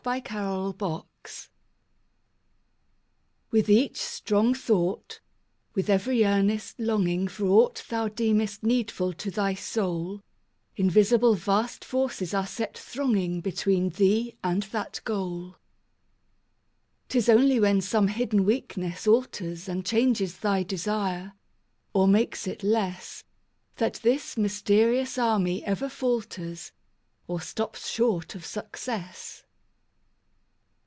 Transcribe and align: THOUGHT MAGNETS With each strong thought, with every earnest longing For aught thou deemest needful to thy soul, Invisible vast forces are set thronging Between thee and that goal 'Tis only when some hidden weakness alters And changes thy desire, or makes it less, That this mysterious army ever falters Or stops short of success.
THOUGHT 0.03 0.31
MAGNETS 0.31 1.49
With 3.51 3.69
each 3.69 3.97
strong 3.97 4.55
thought, 4.55 5.19
with 5.75 5.91
every 5.91 6.25
earnest 6.25 6.79
longing 6.79 7.27
For 7.27 7.45
aught 7.45 7.83
thou 7.87 8.07
deemest 8.07 8.63
needful 8.63 9.13
to 9.13 9.29
thy 9.29 9.53
soul, 9.53 10.23
Invisible 10.75 11.35
vast 11.35 11.85
forces 11.85 12.33
are 12.33 12.47
set 12.47 12.75
thronging 12.75 13.41
Between 13.41 13.91
thee 13.91 14.35
and 14.43 14.63
that 14.63 15.01
goal 15.03 15.57
'Tis 17.09 17.29
only 17.29 17.59
when 17.59 17.79
some 17.79 18.07
hidden 18.07 18.43
weakness 18.43 19.05
alters 19.05 19.69
And 19.69 19.85
changes 19.85 20.37
thy 20.39 20.63
desire, 20.63 21.33
or 21.93 22.07
makes 22.07 22.47
it 22.47 22.63
less, 22.63 23.23
That 23.75 23.99
this 24.01 24.35
mysterious 24.35 25.19
army 25.19 25.63
ever 25.63 25.89
falters 25.89 26.71
Or 27.27 27.39
stops 27.39 27.87
short 27.87 28.33
of 28.33 28.43
success. 28.47 29.43